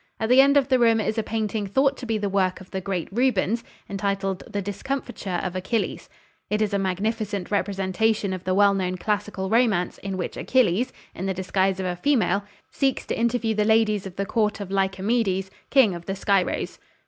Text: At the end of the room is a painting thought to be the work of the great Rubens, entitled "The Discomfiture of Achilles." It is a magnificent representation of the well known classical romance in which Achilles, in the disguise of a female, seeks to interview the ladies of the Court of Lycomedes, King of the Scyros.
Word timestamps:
At 0.19 0.29
the 0.29 0.41
end 0.41 0.57
of 0.57 0.67
the 0.69 0.79
room 0.79 0.99
is 0.99 1.19
a 1.19 1.21
painting 1.21 1.67
thought 1.67 1.95
to 1.97 2.07
be 2.07 2.17
the 2.17 2.27
work 2.27 2.59
of 2.59 2.71
the 2.71 2.81
great 2.81 3.07
Rubens, 3.11 3.63
entitled 3.87 4.41
"The 4.51 4.59
Discomfiture 4.59 5.39
of 5.43 5.55
Achilles." 5.55 6.09
It 6.49 6.59
is 6.59 6.73
a 6.73 6.79
magnificent 6.79 7.51
representation 7.51 8.33
of 8.33 8.43
the 8.43 8.55
well 8.55 8.73
known 8.73 8.97
classical 8.97 9.47
romance 9.51 9.99
in 9.99 10.17
which 10.17 10.37
Achilles, 10.37 10.91
in 11.13 11.27
the 11.27 11.35
disguise 11.35 11.79
of 11.79 11.85
a 11.85 11.95
female, 11.95 12.43
seeks 12.71 13.05
to 13.05 13.15
interview 13.19 13.53
the 13.53 13.63
ladies 13.63 14.07
of 14.07 14.15
the 14.15 14.25
Court 14.25 14.59
of 14.59 14.71
Lycomedes, 14.71 15.51
King 15.69 15.93
of 15.93 16.07
the 16.07 16.15
Scyros. 16.15 16.79